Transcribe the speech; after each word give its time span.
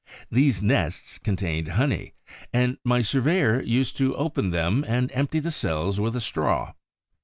These 0.31 0.63
nests 0.63 1.19
contained 1.19 1.67
honey; 1.67 2.15
and 2.51 2.79
my 2.83 3.01
surveyors 3.01 3.67
used 3.67 3.97
to 3.97 4.15
open 4.15 4.49
them 4.49 4.83
and 4.87 5.11
empty 5.13 5.39
the 5.39 5.51
cells 5.51 5.99
with 5.99 6.15
a 6.15 6.21
straw. 6.21 6.73